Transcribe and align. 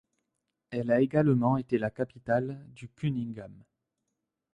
Elle 0.71 0.89
a 0.89 0.99
également 0.99 1.57
été 1.57 1.77
la 1.77 1.91
capitale 1.91 2.65
du 2.69 2.89
Cunninghame. 2.89 3.63